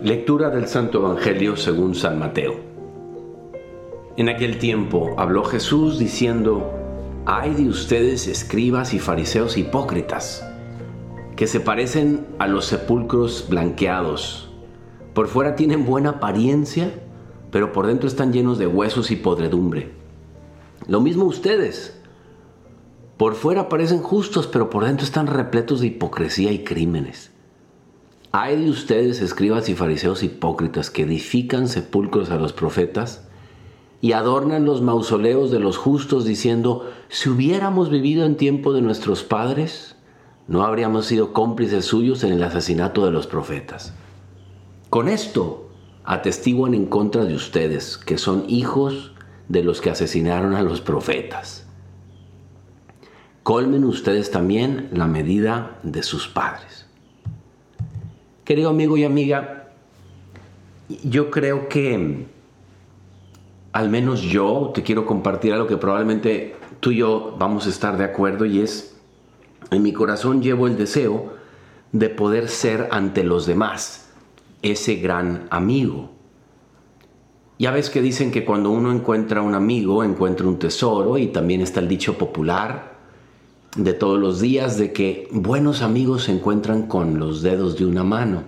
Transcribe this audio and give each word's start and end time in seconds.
Lectura 0.00 0.48
del 0.50 0.68
Santo 0.68 0.98
Evangelio 0.98 1.56
según 1.56 1.96
San 1.96 2.20
Mateo. 2.20 2.54
En 4.16 4.28
aquel 4.28 4.58
tiempo 4.58 5.16
habló 5.18 5.42
Jesús 5.42 5.98
diciendo, 5.98 6.72
Ay 7.26 7.52
de 7.54 7.68
ustedes 7.68 8.28
escribas 8.28 8.94
y 8.94 9.00
fariseos 9.00 9.58
hipócritas, 9.58 10.48
que 11.34 11.48
se 11.48 11.58
parecen 11.58 12.28
a 12.38 12.46
los 12.46 12.66
sepulcros 12.66 13.46
blanqueados. 13.48 14.52
Por 15.14 15.26
fuera 15.26 15.56
tienen 15.56 15.84
buena 15.84 16.10
apariencia, 16.10 16.92
pero 17.50 17.72
por 17.72 17.88
dentro 17.88 18.06
están 18.06 18.32
llenos 18.32 18.56
de 18.56 18.68
huesos 18.68 19.10
y 19.10 19.16
podredumbre. 19.16 19.90
Lo 20.86 21.00
mismo 21.00 21.24
ustedes. 21.24 22.00
Por 23.16 23.34
fuera 23.34 23.68
parecen 23.68 24.00
justos, 24.00 24.46
pero 24.46 24.70
por 24.70 24.84
dentro 24.84 25.04
están 25.04 25.26
repletos 25.26 25.80
de 25.80 25.88
hipocresía 25.88 26.52
y 26.52 26.62
crímenes. 26.62 27.32
Hay 28.30 28.62
de 28.62 28.70
ustedes, 28.70 29.22
escribas 29.22 29.70
y 29.70 29.74
fariseos 29.74 30.22
hipócritas, 30.22 30.90
que 30.90 31.02
edifican 31.02 31.66
sepulcros 31.66 32.30
a 32.30 32.36
los 32.36 32.52
profetas 32.52 33.26
y 34.02 34.12
adornan 34.12 34.66
los 34.66 34.82
mausoleos 34.82 35.50
de 35.50 35.60
los 35.60 35.78
justos 35.78 36.26
diciendo, 36.26 36.90
si 37.08 37.30
hubiéramos 37.30 37.88
vivido 37.88 38.26
en 38.26 38.36
tiempo 38.36 38.74
de 38.74 38.82
nuestros 38.82 39.24
padres, 39.24 39.96
no 40.46 40.62
habríamos 40.62 41.06
sido 41.06 41.32
cómplices 41.32 41.86
suyos 41.86 42.22
en 42.22 42.32
el 42.32 42.42
asesinato 42.42 43.04
de 43.06 43.12
los 43.12 43.26
profetas. 43.26 43.94
Con 44.90 45.08
esto 45.08 45.70
atestiguan 46.04 46.74
en 46.74 46.84
contra 46.84 47.24
de 47.24 47.34
ustedes, 47.34 47.96
que 47.96 48.18
son 48.18 48.44
hijos 48.48 49.12
de 49.48 49.62
los 49.62 49.80
que 49.80 49.90
asesinaron 49.90 50.54
a 50.54 50.62
los 50.62 50.82
profetas. 50.82 51.66
Colmen 53.42 53.84
ustedes 53.84 54.30
también 54.30 54.90
la 54.92 55.06
medida 55.06 55.78
de 55.82 56.02
sus 56.02 56.28
padres. 56.28 56.87
Querido 58.48 58.70
amigo 58.70 58.96
y 58.96 59.04
amiga, 59.04 59.68
yo 61.04 61.30
creo 61.30 61.68
que 61.68 62.24
al 63.72 63.90
menos 63.90 64.22
yo 64.22 64.70
te 64.74 64.82
quiero 64.82 65.04
compartir 65.04 65.52
algo 65.52 65.66
que 65.66 65.76
probablemente 65.76 66.56
tú 66.80 66.90
y 66.92 66.96
yo 66.96 67.36
vamos 67.38 67.66
a 67.66 67.68
estar 67.68 67.98
de 67.98 68.04
acuerdo 68.04 68.46
y 68.46 68.60
es, 68.60 68.96
en 69.70 69.82
mi 69.82 69.92
corazón 69.92 70.40
llevo 70.40 70.66
el 70.66 70.78
deseo 70.78 71.34
de 71.92 72.08
poder 72.08 72.48
ser 72.48 72.88
ante 72.90 73.22
los 73.22 73.44
demás 73.44 74.08
ese 74.62 74.94
gran 74.94 75.46
amigo. 75.50 76.08
Ya 77.58 77.70
ves 77.70 77.90
que 77.90 78.00
dicen 78.00 78.30
que 78.30 78.46
cuando 78.46 78.70
uno 78.70 78.90
encuentra 78.92 79.42
un 79.42 79.54
amigo, 79.54 80.02
encuentra 80.02 80.46
un 80.46 80.58
tesoro 80.58 81.18
y 81.18 81.26
también 81.26 81.60
está 81.60 81.80
el 81.80 81.88
dicho 81.88 82.16
popular, 82.16 82.97
de 83.76 83.92
todos 83.92 84.18
los 84.18 84.40
días 84.40 84.78
de 84.78 84.92
que 84.92 85.28
buenos 85.30 85.82
amigos 85.82 86.24
se 86.24 86.32
encuentran 86.32 86.86
con 86.86 87.18
los 87.18 87.42
dedos 87.42 87.76
de 87.78 87.86
una 87.86 88.04
mano. 88.04 88.44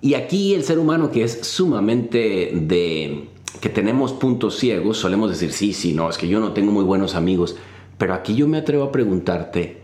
Y 0.00 0.14
aquí 0.14 0.54
el 0.54 0.64
ser 0.64 0.78
humano 0.78 1.10
que 1.10 1.22
es 1.22 1.46
sumamente 1.46 2.50
de 2.54 3.28
que 3.60 3.68
tenemos 3.68 4.12
puntos 4.12 4.56
ciegos, 4.58 4.98
solemos 4.98 5.30
decir, 5.30 5.52
sí, 5.52 5.72
sí, 5.72 5.92
no, 5.92 6.10
es 6.10 6.18
que 6.18 6.28
yo 6.28 6.40
no 6.40 6.52
tengo 6.52 6.72
muy 6.72 6.84
buenos 6.84 7.14
amigos, 7.14 7.56
pero 7.98 8.14
aquí 8.14 8.34
yo 8.34 8.48
me 8.48 8.58
atrevo 8.58 8.84
a 8.84 8.92
preguntarte, 8.92 9.82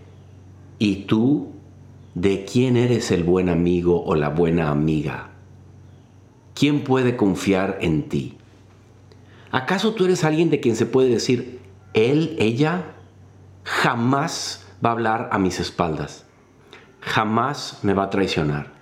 ¿y 0.78 1.04
tú 1.04 1.52
de 2.14 2.44
quién 2.44 2.76
eres 2.76 3.12
el 3.12 3.22
buen 3.22 3.48
amigo 3.48 4.02
o 4.04 4.16
la 4.16 4.30
buena 4.30 4.70
amiga? 4.70 5.30
¿Quién 6.54 6.82
puede 6.82 7.16
confiar 7.16 7.78
en 7.80 8.08
ti? 8.08 8.36
¿Acaso 9.52 9.92
tú 9.94 10.06
eres 10.06 10.24
alguien 10.24 10.50
de 10.50 10.58
quien 10.58 10.74
se 10.74 10.86
puede 10.86 11.08
decir, 11.08 11.60
él, 11.94 12.34
ella, 12.40 12.96
jamás 13.68 14.66
va 14.84 14.90
a 14.90 14.92
hablar 14.92 15.28
a 15.30 15.38
mis 15.38 15.60
espaldas. 15.60 16.24
Jamás 17.00 17.80
me 17.82 17.92
va 17.92 18.04
a 18.04 18.10
traicionar. 18.10 18.72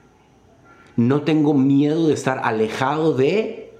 No 0.96 1.22
tengo 1.22 1.54
miedo 1.54 2.06
de 2.06 2.14
estar 2.14 2.40
alejado 2.44 3.12
de, 3.12 3.74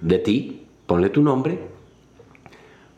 de 0.00 0.18
ti, 0.18 0.68
ponle 0.86 1.08
tu 1.08 1.22
nombre, 1.22 1.58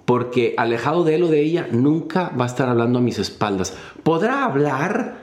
porque 0.05 0.55
alejado 0.59 1.05
de 1.05 1.15
él 1.15 1.23
o 1.23 1.29
de 1.29 1.41
ella 1.41 1.69
nunca 1.71 2.31
va 2.39 2.45
a 2.45 2.49
estar 2.49 2.69
hablando 2.69 2.99
a 2.99 3.03
mis 3.03 3.19
espaldas. 3.19 3.75
Podrá 4.03 4.45
hablar 4.45 5.23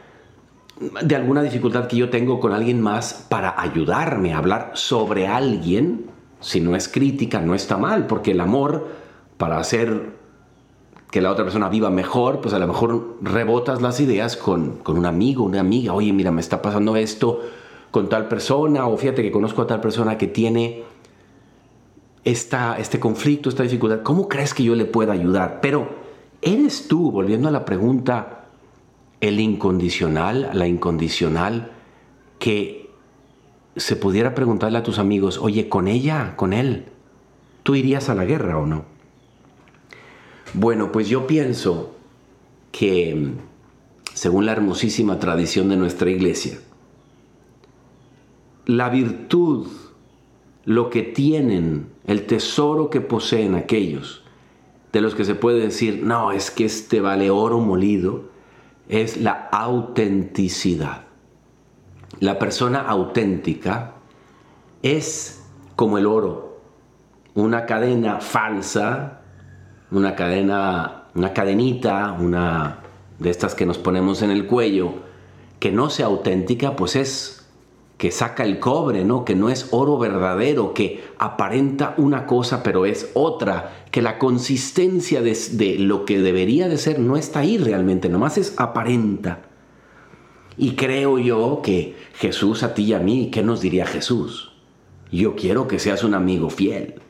de 1.03 1.15
alguna 1.15 1.43
dificultad 1.43 1.87
que 1.87 1.97
yo 1.97 2.09
tengo 2.09 2.39
con 2.39 2.53
alguien 2.53 2.81
más 2.81 3.25
para 3.29 3.61
ayudarme 3.61 4.33
a 4.33 4.37
hablar 4.37 4.71
sobre 4.73 5.27
alguien. 5.27 6.09
Si 6.39 6.61
no 6.61 6.75
es 6.75 6.87
crítica, 6.87 7.41
no 7.41 7.53
está 7.53 7.77
mal, 7.77 8.07
porque 8.07 8.31
el 8.31 8.39
amor, 8.39 8.87
para 9.37 9.59
hacer 9.59 10.18
que 11.11 11.21
la 11.21 11.31
otra 11.31 11.43
persona 11.43 11.69
viva 11.69 11.89
mejor, 11.89 12.39
pues 12.39 12.53
a 12.53 12.59
lo 12.59 12.67
mejor 12.67 13.17
rebotas 13.21 13.81
las 13.81 13.99
ideas 13.99 14.37
con, 14.37 14.77
con 14.77 14.97
un 14.97 15.05
amigo, 15.05 15.43
una 15.43 15.59
amiga, 15.59 15.93
oye, 15.93 16.13
mira, 16.13 16.31
me 16.31 16.41
está 16.41 16.61
pasando 16.61 16.95
esto 16.95 17.41
con 17.91 18.09
tal 18.09 18.27
persona, 18.27 18.85
o 18.87 18.95
fíjate 18.97 19.23
que 19.23 19.31
conozco 19.31 19.63
a 19.63 19.67
tal 19.67 19.81
persona 19.81 20.17
que 20.17 20.27
tiene 20.27 20.83
esta, 22.23 22.77
este 22.77 22.99
conflicto, 22.99 23.49
esta 23.49 23.63
dificultad, 23.63 24.03
¿cómo 24.03 24.27
crees 24.27 24.53
que 24.53 24.63
yo 24.63 24.75
le 24.75 24.85
pueda 24.85 25.13
ayudar? 25.13 25.59
Pero, 25.61 25.89
¿eres 26.41 26.87
tú, 26.87 27.11
volviendo 27.11 27.47
a 27.47 27.51
la 27.51 27.65
pregunta, 27.65 28.45
el 29.19 29.39
incondicional, 29.39 30.51
la 30.53 30.67
incondicional, 30.67 31.71
que 32.37 32.91
se 33.75 33.95
pudiera 33.95 34.35
preguntarle 34.35 34.77
a 34.77 34.83
tus 34.83 34.99
amigos, 34.99 35.39
oye, 35.39 35.69
con 35.69 35.87
ella, 35.87 36.35
con 36.35 36.53
él, 36.53 36.85
¿tú 37.63 37.75
irías 37.75 38.09
a 38.09 38.15
la 38.15 38.25
guerra 38.25 38.59
o 38.59 38.67
no? 38.67 38.98
Bueno, 40.53 40.91
pues 40.91 41.07
yo 41.07 41.27
pienso 41.27 41.95
que, 42.71 43.33
según 44.13 44.45
la 44.45 44.53
hermosísima 44.53 45.19
tradición 45.19 45.69
de 45.69 45.77
nuestra 45.77 46.09
iglesia, 46.09 46.59
la 48.65 48.89
virtud, 48.89 49.67
lo 50.65 50.89
que 50.89 51.03
tienen, 51.03 51.89
el 52.05 52.25
tesoro 52.25 52.89
que 52.89 53.01
poseen 53.01 53.55
aquellos, 53.55 54.23
de 54.91 55.01
los 55.01 55.13
que 55.13 55.23
se 55.25 55.35
puede 55.35 55.59
decir, 55.59 56.01
no, 56.03 56.31
es 56.31 56.49
que 56.49 56.65
este 56.65 56.99
vale 56.99 57.29
oro 57.29 57.59
molido, 57.59 58.29
es 58.87 59.17
la 59.17 59.49
autenticidad. 59.51 61.05
La 62.19 62.39
persona 62.39 62.81
auténtica 62.81 63.93
es 64.81 65.43
como 65.75 65.99
el 65.99 66.07
oro, 66.07 66.59
una 67.35 67.67
cadena 67.67 68.19
falsa 68.19 69.18
una 69.91 70.15
cadena, 70.15 71.05
una 71.15 71.33
cadenita, 71.33 72.15
una 72.19 72.79
de 73.19 73.29
estas 73.29 73.55
que 73.55 73.65
nos 73.65 73.77
ponemos 73.77 74.21
en 74.21 74.31
el 74.31 74.45
cuello, 74.45 74.93
que 75.59 75.71
no 75.71 75.89
sea 75.89 76.07
auténtica, 76.07 76.75
pues 76.75 76.95
es 76.95 77.47
que 77.97 78.11
saca 78.11 78.45
el 78.45 78.59
cobre, 78.59 79.03
¿no? 79.03 79.25
Que 79.25 79.35
no 79.35 79.49
es 79.49 79.67
oro 79.71 79.97
verdadero, 79.97 80.73
que 80.73 81.03
aparenta 81.17 81.95
una 81.97 82.25
cosa 82.25 82.63
pero 82.63 82.85
es 82.85 83.11
otra, 83.13 83.83
que 83.91 84.01
la 84.01 84.17
consistencia 84.17 85.21
de, 85.21 85.37
de, 85.51 85.77
lo 85.79 86.05
que 86.05 86.21
debería 86.21 86.69
de 86.69 86.77
ser 86.77 86.99
no 86.99 87.17
está 87.17 87.39
ahí 87.39 87.57
realmente, 87.57 88.07
nomás 88.07 88.37
es 88.37 88.53
aparenta. 88.57 89.41
Y 90.55 90.75
creo 90.75 91.19
yo 91.19 91.61
que 91.61 91.97
Jesús 92.13 92.63
a 92.63 92.73
ti 92.73 92.83
y 92.83 92.93
a 92.93 92.99
mí, 92.99 93.31
¿qué 93.31 93.43
nos 93.43 93.59
diría 93.59 93.85
Jesús? 93.85 94.53
Yo 95.11 95.35
quiero 95.35 95.67
que 95.67 95.79
seas 95.79 96.03
un 96.03 96.13
amigo 96.13 96.49
fiel. 96.49 97.01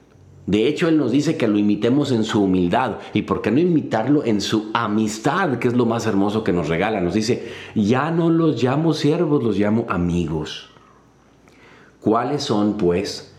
De 0.46 0.68
hecho, 0.68 0.88
Él 0.88 0.98
nos 0.98 1.12
dice 1.12 1.38
que 1.38 1.48
lo 1.48 1.60
imitemos 1.60 2.12
en 2.12 2.24
su 2.24 2.44
humildad. 2.44 2.98
¿Y 3.14 3.22
por 3.24 3.42
qué 3.42 3.52
no 3.52 3.60
imitarlo 3.60 4.26
en 4.26 4.42
su 4.42 4.72
amistad, 4.74 5.60
que 5.60 5.68
es 5.68 5.76
lo 5.76 5.86
más 5.86 6.08
hermoso 6.08 6.44
que 6.44 6.54
nos 6.54 6.68
regala? 6.68 7.02
Nos 7.02 7.14
dice, 7.14 7.52
ya 7.76 8.10
no 8.10 8.30
los 8.30 8.62
llamo 8.62 8.94
siervos, 8.94 9.44
los 9.44 9.60
llamo 9.60 9.86
amigos. 9.90 10.72
¿Cuáles 12.02 12.44
son, 12.44 12.78
pues, 12.78 13.36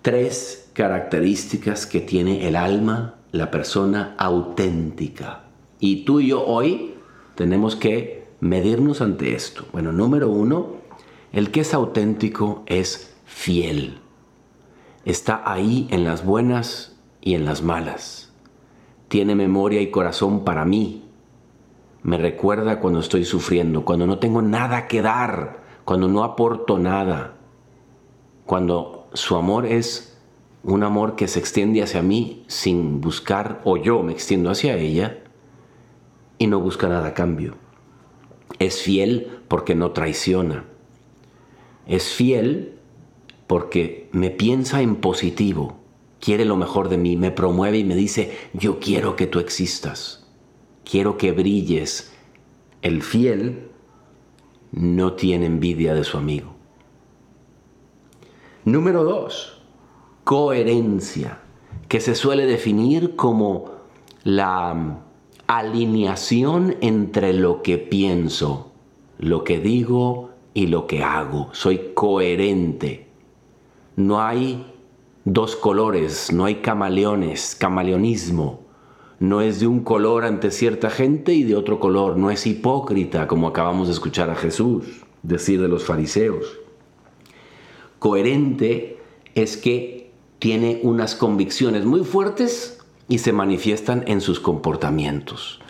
tres 0.00 0.70
características 0.72 1.84
que 1.84 2.00
tiene 2.00 2.48
el 2.48 2.56
alma, 2.56 3.16
la 3.30 3.50
persona 3.50 4.14
auténtica? 4.16 5.44
Y 5.80 6.04
tú 6.04 6.20
y 6.20 6.28
yo 6.28 6.46
hoy 6.46 6.94
tenemos 7.34 7.76
que 7.76 8.26
medirnos 8.40 9.02
ante 9.02 9.34
esto. 9.34 9.66
Bueno, 9.72 9.92
número 9.92 10.30
uno, 10.30 10.76
el 11.32 11.50
que 11.50 11.60
es 11.60 11.74
auténtico 11.74 12.62
es 12.66 13.14
fiel 13.26 14.00
está 15.04 15.42
ahí 15.44 15.86
en 15.90 16.04
las 16.04 16.24
buenas 16.24 16.96
y 17.20 17.34
en 17.34 17.44
las 17.44 17.62
malas. 17.62 18.32
Tiene 19.08 19.34
memoria 19.34 19.80
y 19.80 19.90
corazón 19.90 20.44
para 20.44 20.64
mí. 20.64 21.04
Me 22.02 22.18
recuerda 22.18 22.80
cuando 22.80 23.00
estoy 23.00 23.24
sufriendo, 23.24 23.84
cuando 23.84 24.06
no 24.06 24.18
tengo 24.18 24.42
nada 24.42 24.88
que 24.88 25.02
dar, 25.02 25.62
cuando 25.84 26.08
no 26.08 26.24
aporto 26.24 26.78
nada, 26.78 27.34
cuando 28.46 29.08
su 29.14 29.36
amor 29.36 29.66
es 29.66 30.18
un 30.62 30.82
amor 30.82 31.16
que 31.16 31.28
se 31.28 31.38
extiende 31.38 31.82
hacia 31.82 32.02
mí 32.02 32.44
sin 32.46 33.00
buscar, 33.00 33.60
o 33.64 33.76
yo 33.76 34.02
me 34.02 34.12
extiendo 34.12 34.50
hacia 34.50 34.76
ella 34.76 35.18
y 36.38 36.46
no 36.46 36.60
busca 36.60 36.88
nada 36.88 37.08
a 37.08 37.14
cambio. 37.14 37.54
Es 38.58 38.82
fiel 38.82 39.40
porque 39.48 39.74
no 39.74 39.92
traiciona. 39.92 40.64
Es 41.86 42.12
fiel 42.12 42.78
porque 43.46 44.08
me 44.12 44.30
piensa 44.30 44.82
en 44.82 44.96
positivo, 44.96 45.78
quiere 46.20 46.44
lo 46.44 46.56
mejor 46.56 46.88
de 46.88 46.96
mí, 46.96 47.16
me 47.16 47.30
promueve 47.30 47.78
y 47.78 47.84
me 47.84 47.94
dice, 47.94 48.36
yo 48.52 48.80
quiero 48.80 49.16
que 49.16 49.26
tú 49.26 49.38
existas, 49.38 50.26
quiero 50.84 51.16
que 51.16 51.32
brilles. 51.32 52.12
El 52.82 53.02
fiel 53.02 53.68
no 54.72 55.14
tiene 55.14 55.46
envidia 55.46 55.94
de 55.94 56.04
su 56.04 56.16
amigo. 56.16 56.54
Número 58.64 59.04
dos, 59.04 59.60
coherencia, 60.24 61.40
que 61.88 62.00
se 62.00 62.14
suele 62.14 62.46
definir 62.46 63.14
como 63.14 63.72
la 64.22 65.02
alineación 65.46 66.76
entre 66.80 67.34
lo 67.34 67.62
que 67.62 67.76
pienso, 67.76 68.72
lo 69.18 69.44
que 69.44 69.60
digo 69.60 70.30
y 70.54 70.68
lo 70.68 70.86
que 70.86 71.02
hago. 71.02 71.50
Soy 71.52 71.92
coherente. 71.94 73.03
No 73.96 74.20
hay 74.20 74.66
dos 75.24 75.56
colores, 75.56 76.32
no 76.32 76.44
hay 76.44 76.56
camaleones, 76.56 77.54
camaleonismo. 77.54 78.64
No 79.20 79.40
es 79.40 79.60
de 79.60 79.66
un 79.66 79.80
color 79.80 80.24
ante 80.24 80.50
cierta 80.50 80.90
gente 80.90 81.32
y 81.32 81.44
de 81.44 81.56
otro 81.56 81.78
color. 81.78 82.16
No 82.16 82.30
es 82.30 82.46
hipócrita 82.46 83.26
como 83.26 83.48
acabamos 83.48 83.86
de 83.86 83.94
escuchar 83.94 84.30
a 84.30 84.34
Jesús 84.34 84.84
decir 85.22 85.60
de 85.60 85.68
los 85.68 85.84
fariseos. 85.84 86.58
Coherente 87.98 88.98
es 89.34 89.56
que 89.56 90.12
tiene 90.38 90.80
unas 90.82 91.14
convicciones 91.14 91.84
muy 91.84 92.04
fuertes 92.04 92.84
y 93.08 93.18
se 93.18 93.32
manifiestan 93.32 94.04
en 94.06 94.20
sus 94.20 94.40
comportamientos. 94.40 95.60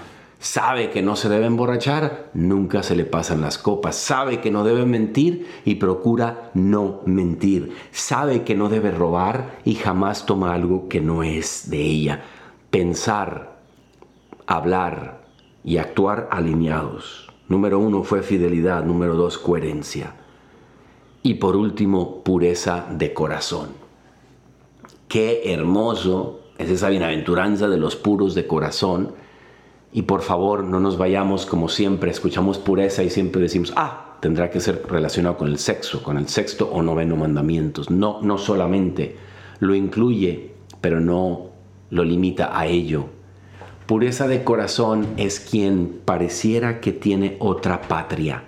Sabe 0.44 0.90
que 0.90 1.00
no 1.00 1.16
se 1.16 1.30
debe 1.30 1.46
emborrachar, 1.46 2.30
nunca 2.34 2.82
se 2.82 2.94
le 2.94 3.06
pasan 3.06 3.40
las 3.40 3.56
copas. 3.56 3.96
Sabe 3.96 4.42
que 4.42 4.50
no 4.50 4.62
debe 4.62 4.84
mentir 4.84 5.46
y 5.64 5.76
procura 5.76 6.50
no 6.52 7.00
mentir. 7.06 7.74
Sabe 7.92 8.44
que 8.44 8.54
no 8.54 8.68
debe 8.68 8.90
robar 8.90 9.58
y 9.64 9.74
jamás 9.76 10.26
toma 10.26 10.52
algo 10.52 10.86
que 10.90 11.00
no 11.00 11.22
es 11.22 11.70
de 11.70 11.80
ella. 11.80 12.24
Pensar, 12.68 13.56
hablar 14.46 15.24
y 15.64 15.78
actuar 15.78 16.28
alineados. 16.30 17.32
Número 17.48 17.78
uno 17.78 18.02
fue 18.02 18.22
fidelidad, 18.22 18.84
número 18.84 19.14
dos 19.14 19.38
coherencia. 19.38 20.14
Y 21.22 21.34
por 21.34 21.56
último, 21.56 22.22
pureza 22.22 22.84
de 22.90 23.14
corazón. 23.14 23.70
Qué 25.08 25.54
hermoso 25.54 26.40
es 26.58 26.68
esa 26.68 26.90
bienaventuranza 26.90 27.66
de 27.66 27.78
los 27.78 27.96
puros 27.96 28.34
de 28.34 28.46
corazón. 28.46 29.23
Y 29.94 30.02
por 30.02 30.22
favor, 30.22 30.64
no 30.64 30.80
nos 30.80 30.98
vayamos 30.98 31.46
como 31.46 31.68
siempre, 31.68 32.10
escuchamos 32.10 32.58
pureza 32.58 33.04
y 33.04 33.10
siempre 33.10 33.40
decimos, 33.40 33.72
ah, 33.76 34.16
tendrá 34.20 34.50
que 34.50 34.58
ser 34.58 34.82
relacionado 34.88 35.36
con 35.36 35.46
el 35.46 35.56
sexo, 35.58 36.02
con 36.02 36.18
el 36.18 36.28
sexto 36.28 36.68
o 36.68 36.82
noveno 36.82 37.14
mandamientos. 37.14 37.90
No, 37.90 38.20
no 38.20 38.36
solamente 38.36 39.16
lo 39.60 39.72
incluye, 39.72 40.52
pero 40.80 40.98
no 40.98 41.50
lo 41.90 42.02
limita 42.02 42.58
a 42.58 42.66
ello. 42.66 43.06
Pureza 43.86 44.26
de 44.26 44.42
corazón 44.42 45.06
es 45.16 45.38
quien 45.38 46.00
pareciera 46.04 46.80
que 46.80 46.92
tiene 46.92 47.36
otra 47.38 47.82
patria. 47.82 48.42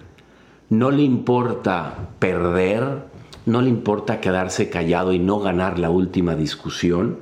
No 0.69 0.90
le 0.90 1.02
importa 1.02 2.08
perder, 2.19 3.04
no 3.44 3.62
le 3.62 3.69
importa 3.69 4.20
quedarse 4.20 4.69
callado 4.69 5.12
y 5.12 5.20
no 5.20 5.38
ganar 5.38 5.78
la 5.78 5.90
última 5.90 6.34
discusión 6.34 7.20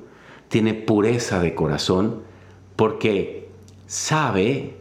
tiene 0.49 0.73
pureza 0.73 1.41
de 1.41 1.55
corazón 1.55 2.23
porque 2.77 3.44
sabe 3.95 4.75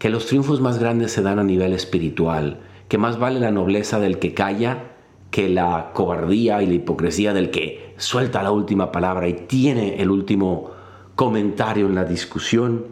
que 0.00 0.10
los 0.10 0.26
triunfos 0.26 0.60
más 0.60 0.80
grandes 0.80 1.12
se 1.12 1.22
dan 1.22 1.38
a 1.38 1.44
nivel 1.44 1.72
espiritual, 1.72 2.58
que 2.88 2.98
más 2.98 3.16
vale 3.20 3.38
la 3.38 3.52
nobleza 3.52 4.00
del 4.00 4.18
que 4.18 4.34
calla 4.34 4.96
que 5.30 5.48
la 5.48 5.92
cobardía 5.94 6.60
y 6.60 6.66
la 6.66 6.74
hipocresía 6.74 7.32
del 7.34 7.52
que 7.52 7.94
suelta 7.98 8.42
la 8.42 8.50
última 8.50 8.90
palabra 8.90 9.28
y 9.28 9.34
tiene 9.34 10.02
el 10.02 10.10
último 10.10 10.72
comentario 11.14 11.86
en 11.86 11.94
la 11.94 12.04
discusión, 12.04 12.86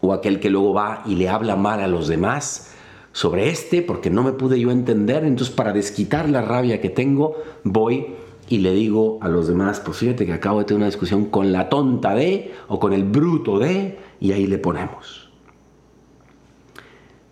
o 0.00 0.12
aquel 0.12 0.40
que 0.40 0.50
luego 0.50 0.74
va 0.74 1.04
y 1.06 1.14
le 1.14 1.28
habla 1.28 1.54
mal 1.54 1.80
a 1.80 1.86
los 1.86 2.08
demás 2.08 2.74
sobre 3.12 3.50
este 3.50 3.80
porque 3.80 4.10
no 4.10 4.24
me 4.24 4.32
pude 4.32 4.58
yo 4.58 4.72
entender, 4.72 5.24
entonces 5.24 5.54
para 5.54 5.72
desquitar 5.72 6.28
la 6.28 6.42
rabia 6.42 6.80
que 6.80 6.90
tengo 6.90 7.36
voy 7.62 8.08
y 8.48 8.58
le 8.58 8.72
digo 8.72 9.18
a 9.22 9.28
los 9.28 9.48
demás, 9.48 9.80
pues 9.80 9.98
fíjate 9.98 10.26
que 10.26 10.32
acabo 10.32 10.58
de 10.58 10.64
tener 10.64 10.78
una 10.78 10.86
discusión 10.86 11.26
con 11.26 11.52
la 11.52 11.68
tonta 11.68 12.14
de 12.14 12.52
o 12.68 12.78
con 12.78 12.92
el 12.92 13.04
bruto 13.04 13.58
de, 13.58 13.98
y 14.24 14.32
ahí 14.32 14.46
le 14.46 14.56
ponemos. 14.56 15.28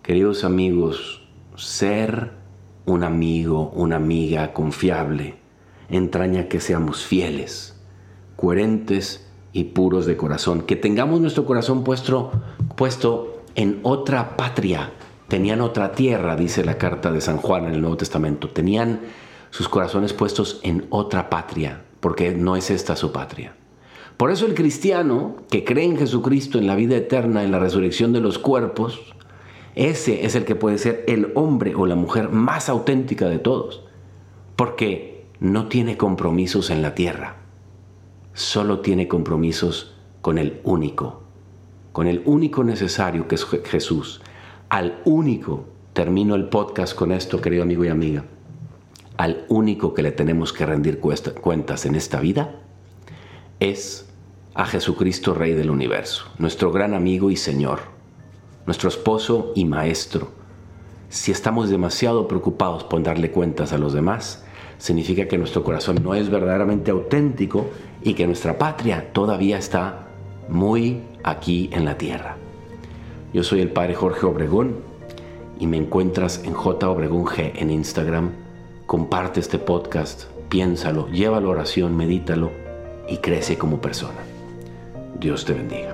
Queridos 0.03 0.43
amigos, 0.43 1.27
ser 1.55 2.33
un 2.85 3.03
amigo, 3.03 3.71
una 3.71 3.95
amiga 3.95 4.53
confiable, 4.53 5.37
entraña 5.89 6.49
que 6.49 6.59
seamos 6.59 7.03
fieles, 7.03 7.81
coherentes 8.35 9.27
y 9.53 9.63
puros 9.63 10.05
de 10.05 10.17
corazón, 10.17 10.61
que 10.61 10.75
tengamos 10.75 11.19
nuestro 11.19 11.47
corazón 11.47 11.83
puesto, 11.83 12.31
puesto 12.75 13.41
en 13.55 13.79
otra 13.81 14.37
patria. 14.37 14.91
Tenían 15.29 15.61
otra 15.61 15.93
tierra, 15.93 16.35
dice 16.35 16.63
la 16.63 16.77
carta 16.77 17.11
de 17.11 17.21
San 17.21 17.37
Juan 17.37 17.65
en 17.65 17.73
el 17.73 17.81
Nuevo 17.81 17.97
Testamento. 17.97 18.49
Tenían 18.49 18.99
sus 19.49 19.67
corazones 19.67 20.13
puestos 20.13 20.59
en 20.61 20.85
otra 20.91 21.31
patria, 21.31 21.85
porque 21.99 22.35
no 22.35 22.55
es 22.55 22.69
esta 22.69 22.95
su 22.95 23.11
patria. 23.11 23.55
Por 24.23 24.31
eso 24.31 24.45
el 24.45 24.55
cristiano 24.55 25.35
que 25.49 25.65
cree 25.65 25.83
en 25.83 25.97
Jesucristo, 25.97 26.57
en 26.57 26.65
la 26.65 26.77
vida 26.77 26.95
eterna, 26.95 27.43
en 27.43 27.51
la 27.51 27.59
resurrección 27.59 28.13
de 28.13 28.21
los 28.21 28.39
cuerpos, 28.39 29.01
ese 29.75 30.25
es 30.25 30.35
el 30.35 30.45
que 30.45 30.55
puede 30.55 30.77
ser 30.77 31.03
el 31.09 31.33
hombre 31.35 31.75
o 31.75 31.85
la 31.85 31.95
mujer 31.95 32.29
más 32.29 32.69
auténtica 32.69 33.27
de 33.27 33.39
todos, 33.39 33.83
porque 34.55 35.25
no 35.41 35.67
tiene 35.67 35.97
compromisos 35.97 36.69
en 36.69 36.81
la 36.81 36.95
tierra, 36.95 37.35
solo 38.33 38.79
tiene 38.79 39.09
compromisos 39.09 39.93
con 40.21 40.37
el 40.37 40.61
único, 40.63 41.23
con 41.91 42.07
el 42.07 42.21
único 42.23 42.63
necesario 42.63 43.27
que 43.27 43.35
es 43.35 43.43
Jesús. 43.43 44.21
Al 44.69 45.01
único, 45.03 45.65
termino 45.91 46.35
el 46.35 46.47
podcast 46.47 46.95
con 46.95 47.11
esto, 47.11 47.41
querido 47.41 47.63
amigo 47.63 47.83
y 47.83 47.89
amiga, 47.89 48.23
al 49.17 49.43
único 49.49 49.93
que 49.93 50.01
le 50.01 50.13
tenemos 50.13 50.53
que 50.53 50.65
rendir 50.65 51.01
cuentas 51.01 51.85
en 51.85 51.95
esta 51.95 52.21
vida 52.21 52.61
es 53.59 54.12
a 54.55 54.65
Jesucristo 54.65 55.33
Rey 55.33 55.53
del 55.53 55.71
universo, 55.71 56.25
nuestro 56.37 56.71
gran 56.71 56.93
amigo 56.93 57.31
y 57.31 57.35
Señor, 57.35 57.79
nuestro 58.67 58.89
esposo 58.89 59.51
y 59.55 59.65
maestro. 59.65 60.29
Si 61.09 61.31
estamos 61.31 61.69
demasiado 61.69 62.27
preocupados 62.27 62.83
por 62.83 63.01
darle 63.01 63.31
cuentas 63.31 63.73
a 63.73 63.79
los 63.79 63.93
demás, 63.93 64.43
significa 64.77 65.27
que 65.27 65.37
nuestro 65.37 65.63
corazón 65.63 66.03
no 66.03 66.13
es 66.13 66.29
verdaderamente 66.29 66.91
auténtico 66.91 67.67
y 68.03 68.13
que 68.13 68.27
nuestra 68.27 68.57
patria 68.59 69.11
todavía 69.11 69.57
está 69.57 70.07
muy 70.49 71.01
aquí 71.23 71.69
en 71.73 71.85
la 71.85 71.97
tierra. 71.97 72.37
Yo 73.33 73.43
soy 73.43 73.61
el 73.61 73.69
Padre 73.69 73.95
Jorge 73.95 74.25
Obregón 74.25 74.75
y 75.59 75.65
me 75.65 75.77
encuentras 75.77 76.43
en 76.43 76.53
J 76.53 76.89
Obregón 76.89 77.25
G 77.25 77.53
en 77.55 77.71
Instagram 77.71 78.31
comparte 78.85 79.39
este 79.39 79.57
podcast, 79.57 80.25
piénsalo, 80.49 81.07
llévalo 81.09 81.47
a 81.47 81.51
oración, 81.51 81.97
medítalo 81.97 82.51
y 83.07 83.17
crece 83.17 83.57
como 83.57 83.81
persona. 83.81 84.32
Dios 85.19 85.45
te 85.45 85.53
bendiga. 85.53 85.92